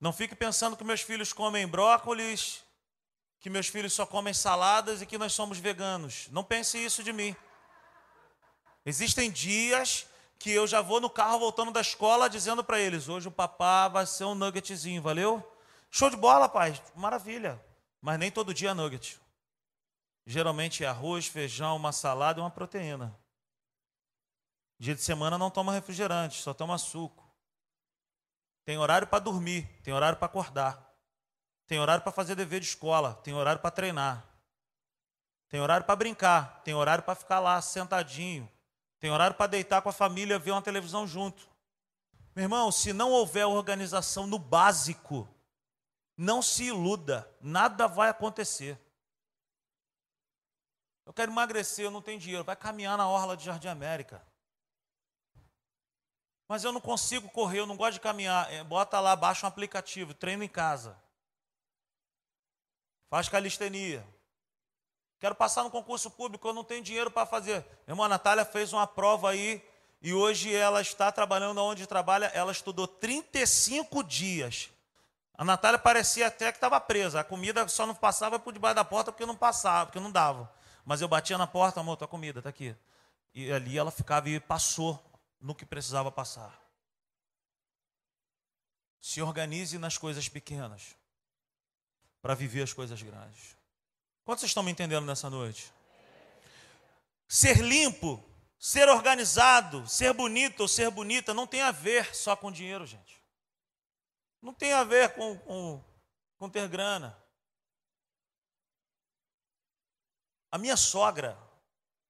[0.00, 2.62] Não fique pensando que meus filhos comem brócolis,
[3.40, 6.28] que meus filhos só comem saladas e que nós somos veganos.
[6.30, 7.34] Não pense isso de mim.
[8.86, 10.06] Existem dias
[10.38, 13.88] que eu já vou no carro voltando da escola dizendo para eles: hoje o papá
[13.88, 15.42] vai ser um nuggetzinho, valeu?
[15.90, 17.60] Show de bola, pai, maravilha.
[18.00, 19.18] Mas nem todo dia é nugget.
[20.30, 23.18] Geralmente é arroz, feijão, uma salada e uma proteína.
[24.78, 27.26] Dia de semana não toma refrigerante, só toma suco.
[28.62, 30.86] Tem horário para dormir, tem horário para acordar.
[31.66, 34.22] Tem horário para fazer dever de escola, tem horário para treinar.
[35.48, 38.46] Tem horário para brincar, tem horário para ficar lá sentadinho.
[39.00, 41.48] Tem horário para deitar com a família, ver uma televisão junto.
[42.36, 45.26] Meu irmão, se não houver organização no básico,
[46.14, 48.78] não se iluda, nada vai acontecer.
[51.08, 52.44] Eu quero emagrecer, eu não tenho dinheiro.
[52.44, 54.22] Vai caminhar na orla de Jardim América.
[56.46, 58.52] Mas eu não consigo correr, eu não gosto de caminhar.
[58.52, 60.94] É, bota lá, baixa um aplicativo, treino em casa.
[63.08, 64.06] Faz calistenia.
[65.18, 67.64] Quero passar no concurso público, eu não tenho dinheiro para fazer.
[67.86, 69.66] Meu irmão, a Natália fez uma prova aí
[70.02, 72.26] e hoje ela está trabalhando onde trabalha.
[72.34, 74.68] Ela estudou 35 dias.
[75.32, 77.20] A Natália parecia até que estava presa.
[77.20, 80.57] A comida só não passava por debaixo da porta porque não passava, porque não dava.
[80.88, 82.74] Mas eu batia na porta, amor, tua comida está aqui.
[83.34, 84.98] E ali ela ficava e passou
[85.38, 86.58] no que precisava passar.
[88.98, 90.96] Se organize nas coisas pequenas
[92.22, 93.54] para viver as coisas grandes.
[94.24, 95.70] Quantos estão me entendendo nessa noite?
[97.28, 98.24] Ser limpo,
[98.58, 103.22] ser organizado, ser bonito ou ser bonita não tem a ver só com dinheiro, gente.
[104.40, 105.84] Não tem a ver com, com,
[106.38, 107.14] com ter grana.
[110.50, 111.38] A minha sogra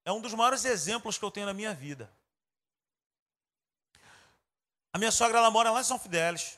[0.05, 2.11] é um dos maiores exemplos que eu tenho na minha vida.
[4.93, 6.57] A minha sogra ela mora lá em São Fidélis.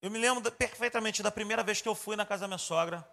[0.00, 3.08] Eu me lembro perfeitamente da primeira vez que eu fui na casa da minha sogra.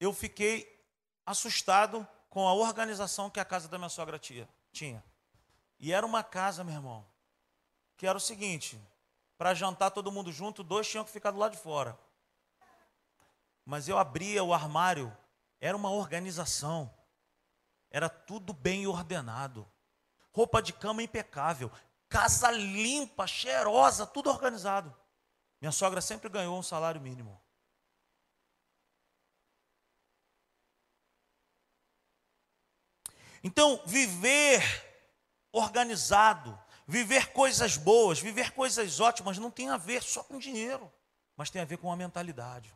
[0.00, 0.84] Eu fiquei
[1.24, 5.04] assustado com a organização que a casa da minha sogra tinha.
[5.78, 7.06] E era uma casa, meu irmão,
[7.96, 8.80] que era o seguinte:
[9.38, 11.98] para jantar todo mundo junto, dois tinham que ficar do lado de fora.
[13.66, 15.14] Mas eu abria o armário,
[15.60, 16.90] era uma organização,
[17.90, 19.70] era tudo bem ordenado
[20.36, 21.72] roupa de cama impecável,
[22.10, 24.94] casa limpa, cheirosa, tudo organizado.
[25.58, 27.40] Minha sogra sempre ganhou um salário mínimo.
[33.42, 34.62] Então, viver
[35.50, 40.92] organizado, viver coisas boas, viver coisas ótimas, não tem a ver só com dinheiro,
[41.34, 42.75] mas tem a ver com a mentalidade.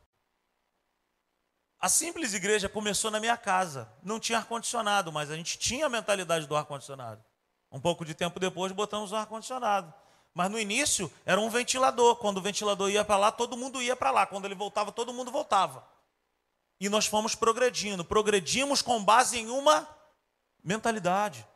[1.81, 3.91] A simples igreja começou na minha casa.
[4.03, 7.25] Não tinha ar-condicionado, mas a gente tinha a mentalidade do ar-condicionado.
[7.73, 9.93] Um pouco de tempo depois botamos o ar-condicionado.
[10.35, 12.17] Mas no início era um ventilador.
[12.17, 14.27] Quando o ventilador ia para lá, todo mundo ia para lá.
[14.27, 15.89] Quando ele voltava, todo mundo voltava.
[16.79, 18.05] E nós fomos progredindo.
[18.05, 19.89] Progredimos com base em uma
[20.63, 21.47] mentalidade.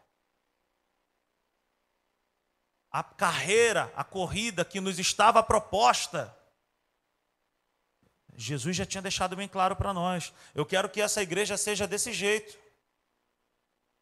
[2.91, 6.35] A carreira, a corrida que nos estava proposta,
[8.37, 10.33] Jesus já tinha deixado bem claro para nós.
[10.55, 12.59] Eu quero que essa igreja seja desse jeito.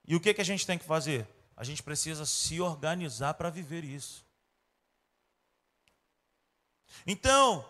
[0.06, 1.26] E o que, que a gente tem que fazer?
[1.56, 4.24] A gente precisa se organizar para viver isso.
[7.06, 7.64] Então,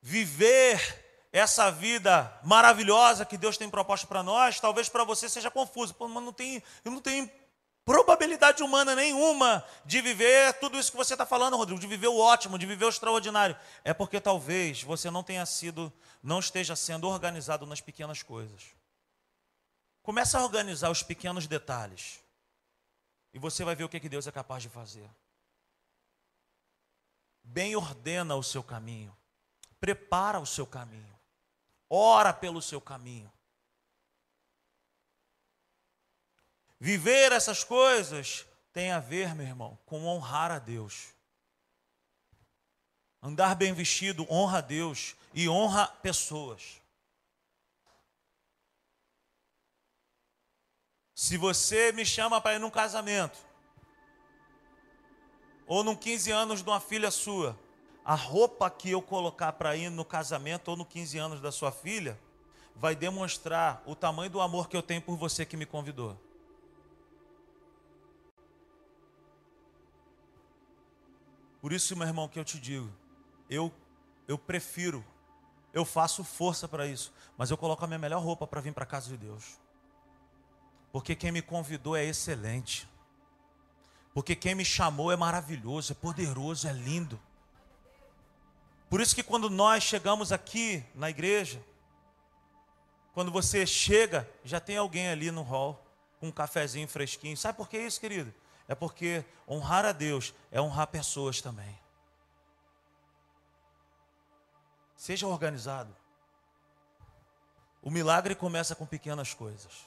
[0.00, 5.94] viver essa vida maravilhosa que Deus tem proposto para nós, talvez para você seja confuso.
[5.94, 7.30] Pô, mas não tem, eu não tenho
[7.86, 12.18] probabilidade humana nenhuma de viver tudo isso que você está falando, Rodrigo, de viver o
[12.18, 13.56] ótimo, de viver o extraordinário.
[13.84, 18.74] É porque talvez você não tenha sido, não esteja sendo organizado nas pequenas coisas.
[20.02, 22.20] Comece a organizar os pequenos detalhes.
[23.32, 25.08] E você vai ver o que Deus é capaz de fazer.
[27.44, 29.16] Bem ordena o seu caminho.
[29.78, 31.16] Prepara o seu caminho.
[31.88, 33.30] Ora pelo seu caminho.
[36.78, 41.14] Viver essas coisas tem a ver, meu irmão, com honrar a Deus.
[43.22, 46.80] Andar bem vestido honra a Deus e honra pessoas.
[51.14, 53.38] Se você me chama para ir num casamento,
[55.66, 57.58] ou num 15 anos de uma filha sua,
[58.04, 61.72] a roupa que eu colocar para ir no casamento ou no 15 anos da sua
[61.72, 62.20] filha,
[62.74, 66.25] vai demonstrar o tamanho do amor que eu tenho por você que me convidou.
[71.66, 72.88] Por isso, meu irmão, que eu te digo,
[73.50, 73.74] eu
[74.28, 75.04] eu prefiro,
[75.74, 78.84] eu faço força para isso, mas eu coloco a minha melhor roupa para vir para
[78.84, 79.58] a casa de Deus.
[80.92, 82.88] Porque quem me convidou é excelente.
[84.14, 87.20] Porque quem me chamou é maravilhoso, é poderoso, é lindo.
[88.88, 91.60] Por isso que quando nós chegamos aqui na igreja,
[93.12, 95.84] quando você chega, já tem alguém ali no hall
[96.20, 97.36] com um cafezinho fresquinho.
[97.36, 98.32] Sabe por que isso, querido?
[98.68, 101.78] É porque honrar a Deus é honrar pessoas também.
[104.96, 105.94] Seja organizado.
[107.82, 109.86] O milagre começa com pequenas coisas.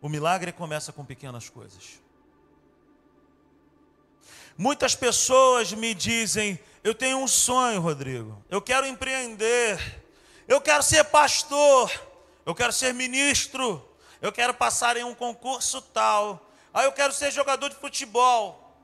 [0.00, 2.00] O milagre começa com pequenas coisas.
[4.56, 8.42] Muitas pessoas me dizem: Eu tenho um sonho, Rodrigo.
[8.48, 10.02] Eu quero empreender.
[10.48, 11.90] Eu quero ser pastor.
[12.44, 13.86] Eu quero ser ministro.
[14.20, 16.50] Eu quero passar em um concurso tal.
[16.72, 18.76] Aí eu quero ser jogador de futebol.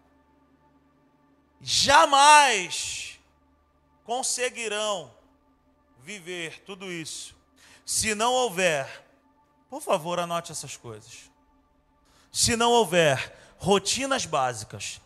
[1.60, 3.18] Jamais
[4.04, 5.12] conseguirão
[5.98, 7.34] viver tudo isso
[7.84, 9.06] se não houver
[9.68, 11.30] por favor, anote essas coisas.
[12.32, 15.00] Se não houver rotinas básicas,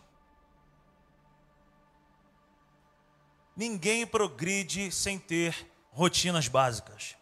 [3.55, 7.15] ninguém progride sem ter rotinas básicas.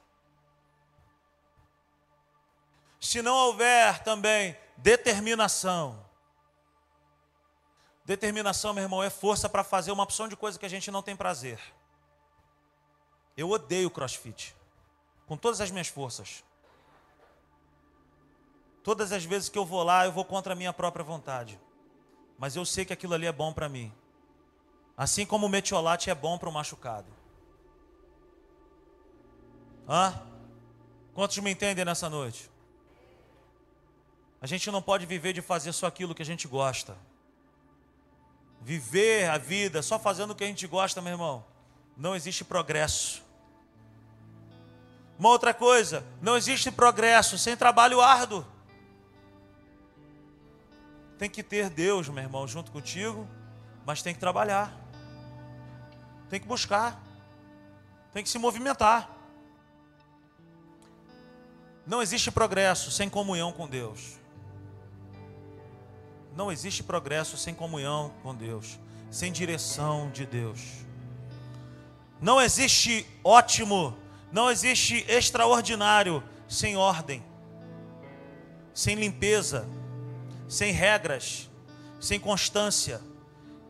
[2.99, 6.05] Se não houver também determinação,
[8.03, 11.01] determinação, meu irmão, é força para fazer uma opção de coisa que a gente não
[11.01, 11.59] tem prazer.
[13.37, 14.55] Eu odeio crossfit,
[15.25, 16.43] com todas as minhas forças.
[18.83, 21.59] Todas as vezes que eu vou lá, eu vou contra a minha própria vontade.
[22.37, 23.93] Mas eu sei que aquilo ali é bom para mim.
[24.97, 27.07] Assim como o metiolate é bom para o machucado.
[29.87, 30.21] Hã?
[31.13, 32.48] Quantos me entendem nessa noite?
[34.41, 36.97] A gente não pode viver de fazer só aquilo que a gente gosta.
[38.61, 41.45] Viver a vida só fazendo o que a gente gosta, meu irmão.
[41.97, 43.23] Não existe progresso.
[45.17, 48.45] Uma outra coisa, não existe progresso sem trabalho árduo.
[51.17, 53.27] Tem que ter Deus, meu irmão, junto contigo,
[53.85, 54.73] mas tem que trabalhar.
[56.29, 57.01] Tem que buscar.
[58.13, 59.09] Tem que se movimentar.
[61.85, 64.18] Não existe progresso sem comunhão com Deus.
[66.35, 70.59] Não existe progresso sem comunhão com Deus, sem direção de Deus.
[72.21, 73.97] Não existe ótimo,
[74.31, 77.23] não existe extraordinário sem ordem,
[78.73, 79.67] sem limpeza,
[80.47, 81.49] sem regras,
[81.99, 83.01] sem constância,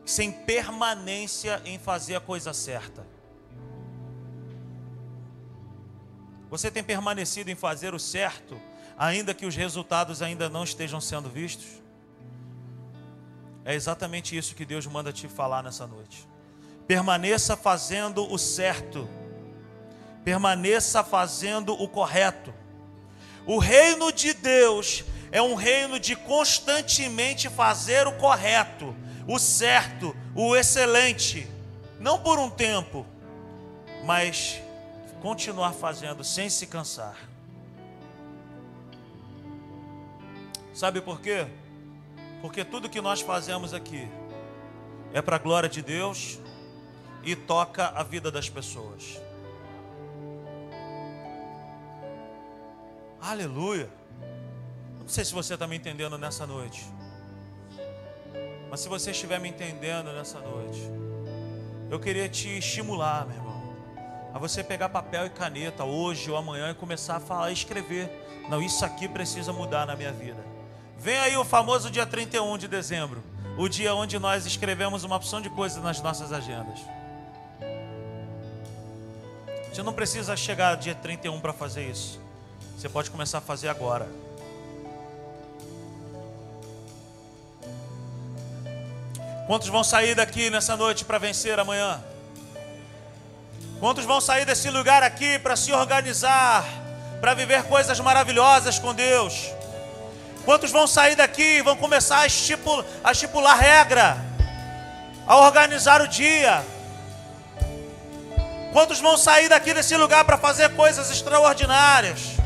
[0.04, 3.06] sem permanência em fazer a coisa certa.
[6.50, 8.60] Você tem permanecido em fazer o certo,
[8.98, 11.80] ainda que os resultados ainda não estejam sendo vistos?
[13.70, 16.26] É exatamente isso que Deus manda te falar nessa noite.
[16.88, 19.08] Permaneça fazendo o certo.
[20.24, 22.52] Permaneça fazendo o correto.
[23.46, 28.92] O reino de Deus é um reino de constantemente fazer o correto,
[29.28, 31.48] o certo, o excelente,
[32.00, 33.06] não por um tempo,
[34.04, 34.60] mas
[35.22, 37.16] continuar fazendo sem se cansar.
[40.74, 41.46] Sabe por quê?
[42.40, 44.08] Porque tudo que nós fazemos aqui
[45.12, 46.38] é para a glória de Deus
[47.22, 49.20] e toca a vida das pessoas.
[53.20, 53.90] Aleluia.
[54.98, 56.84] Não sei se você está me entendendo nessa noite.
[58.70, 60.80] Mas se você estiver me entendendo nessa noite,
[61.90, 63.76] eu queria te estimular, meu irmão,
[64.32, 68.08] a você pegar papel e caneta hoje ou amanhã e começar a falar, escrever.
[68.48, 70.42] Não, isso aqui precisa mudar na minha vida.
[71.00, 73.22] Vem aí o famoso dia 31 de dezembro,
[73.56, 76.78] o dia onde nós escrevemos uma opção de coisas nas nossas agendas.
[79.72, 82.20] Você não precisa chegar dia 31 para fazer isso.
[82.76, 84.06] Você pode começar a fazer agora.
[89.46, 92.04] Quantos vão sair daqui nessa noite para vencer amanhã?
[93.78, 96.62] Quantos vão sair desse lugar aqui para se organizar,
[97.22, 99.59] para viver coisas maravilhosas com Deus?
[100.44, 104.16] Quantos vão sair daqui e vão começar a estipular, a estipular regra,
[105.26, 106.64] a organizar o dia?
[108.72, 112.36] Quantos vão sair daqui desse lugar para fazer coisas extraordinárias?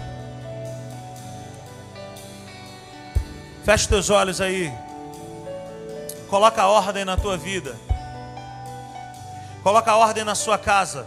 [3.64, 4.72] Feche teus olhos aí.
[6.28, 7.76] Coloca a ordem na tua vida.
[9.62, 11.06] Coloca a ordem na sua casa.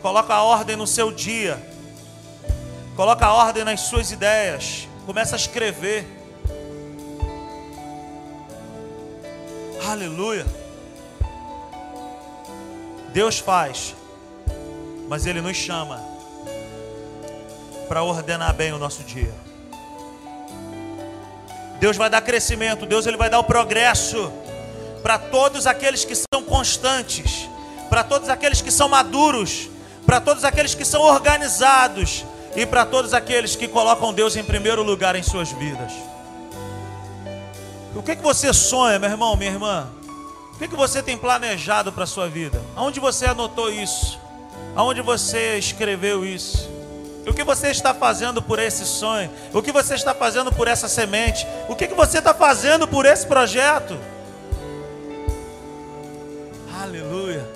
[0.00, 1.60] Coloca a ordem no seu dia.
[2.94, 4.88] Coloca a ordem nas suas ideias.
[5.06, 6.04] Começa a escrever.
[9.88, 10.44] Aleluia.
[13.12, 13.94] Deus faz,
[15.08, 16.02] mas Ele nos chama
[17.88, 19.32] para ordenar bem o nosso dia.
[21.78, 24.32] Deus vai dar crescimento, Deus ele vai dar o progresso
[25.04, 27.48] para todos aqueles que são constantes,
[27.88, 29.68] para todos aqueles que são maduros,
[30.04, 32.24] para todos aqueles que são organizados,
[32.56, 35.92] e para todos aqueles que colocam Deus em primeiro lugar em suas vidas.
[37.94, 39.88] O que, que você sonha, meu irmão, minha irmã?
[40.54, 42.62] O que, que você tem planejado para a sua vida?
[42.74, 44.18] Aonde você anotou isso?
[44.74, 46.70] Aonde você escreveu isso?
[47.26, 49.30] O que você está fazendo por esse sonho?
[49.52, 51.46] O que você está fazendo por essa semente?
[51.68, 53.98] O que, que você está fazendo por esse projeto?
[56.82, 57.46] Aleluia.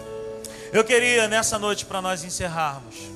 [0.73, 3.10] Eu queria nessa noite para nós encerrarmos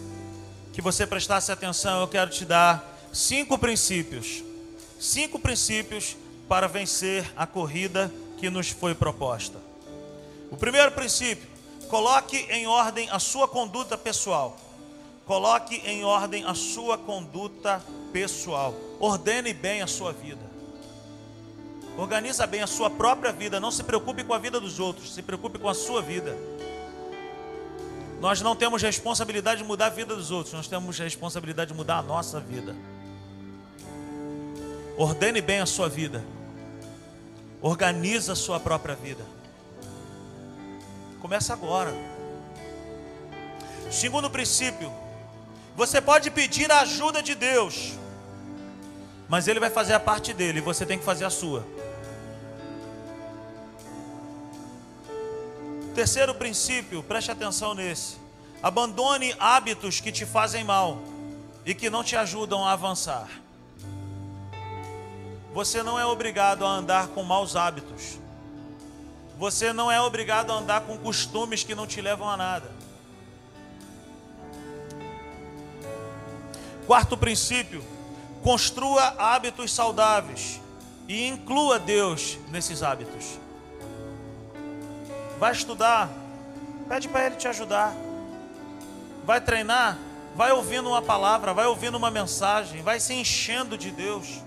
[0.74, 4.42] que você prestasse atenção, eu quero te dar cinco princípios.
[4.98, 6.16] Cinco princípios
[6.48, 9.58] para vencer a corrida que nos foi proposta.
[10.50, 11.48] O primeiro princípio,
[11.88, 14.58] coloque em ordem a sua conduta pessoal.
[15.24, 17.80] Coloque em ordem a sua conduta
[18.12, 18.74] pessoal.
[18.98, 20.42] Ordene bem a sua vida.
[21.96, 23.60] Organiza bem a sua própria vida.
[23.60, 25.14] Não se preocupe com a vida dos outros.
[25.14, 26.36] Se preocupe com a sua vida.
[28.24, 31.98] Nós não temos responsabilidade de mudar a vida dos outros, nós temos responsabilidade de mudar
[31.98, 32.74] a nossa vida.
[34.96, 36.24] Ordene bem a sua vida.
[37.60, 39.22] Organiza a sua própria vida.
[41.20, 41.92] Começa agora.
[43.90, 44.90] Segundo princípio,
[45.76, 47.92] você pode pedir a ajuda de Deus,
[49.28, 51.62] mas Ele vai fazer a parte dele você tem que fazer a sua.
[55.94, 58.16] Terceiro princípio, preste atenção nesse.
[58.60, 60.98] Abandone hábitos que te fazem mal
[61.64, 63.28] e que não te ajudam a avançar.
[65.52, 68.18] Você não é obrigado a andar com maus hábitos.
[69.38, 72.72] Você não é obrigado a andar com costumes que não te levam a nada.
[76.88, 77.84] Quarto princípio:
[78.42, 80.60] construa hábitos saudáveis
[81.06, 83.43] e inclua Deus nesses hábitos.
[85.44, 86.08] Vai estudar,
[86.88, 87.94] pede para Ele te ajudar.
[89.26, 89.98] Vai treinar,
[90.34, 94.40] vai ouvindo uma palavra, vai ouvindo uma mensagem, vai se enchendo de Deus.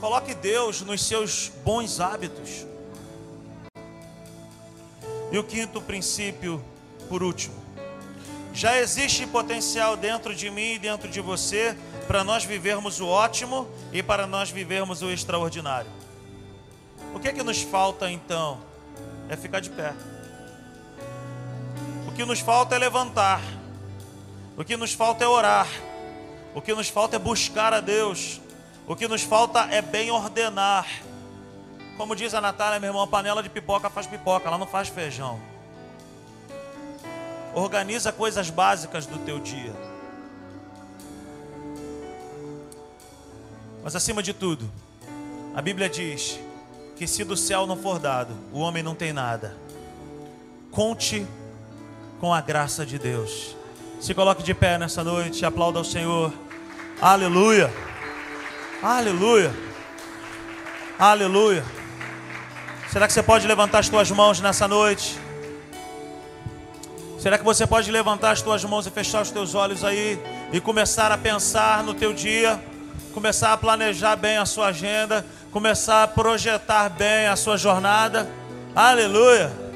[0.00, 2.66] Coloque Deus nos seus bons hábitos.
[5.30, 6.60] E o quinto princípio,
[7.08, 7.54] por último,
[8.52, 11.78] já existe potencial dentro de mim e dentro de você
[12.08, 15.97] para nós vivermos o ótimo e para nós vivermos o extraordinário.
[17.18, 18.60] O que é que nos falta então?
[19.28, 19.92] É ficar de pé.
[22.06, 23.40] O que nos falta é levantar.
[24.56, 25.66] O que nos falta é orar.
[26.54, 28.40] O que nos falta é buscar a Deus.
[28.86, 30.86] O que nos falta é bem ordenar.
[31.96, 35.40] Como diz a Natália, meu irmão, panela de pipoca faz pipoca, ela não faz feijão.
[37.52, 39.74] Organiza coisas básicas do teu dia.
[43.82, 44.70] Mas acima de tudo,
[45.56, 46.38] a Bíblia diz
[46.98, 49.56] que se do céu não for dado, o homem não tem nada.
[50.72, 51.24] Conte
[52.20, 53.56] com a graça de Deus.
[54.00, 56.32] Se coloque de pé nessa noite, aplauda ao Senhor.
[57.00, 57.72] Aleluia.
[58.82, 59.54] Aleluia.
[60.98, 61.64] Aleluia.
[62.90, 65.16] Será que você pode levantar as tuas mãos nessa noite?
[67.20, 70.20] Será que você pode levantar as tuas mãos e fechar os teus olhos aí
[70.52, 72.60] e começar a pensar no teu dia,
[73.14, 75.24] começar a planejar bem a sua agenda?
[75.50, 78.28] Começar a projetar bem a sua jornada.
[78.74, 79.67] Aleluia.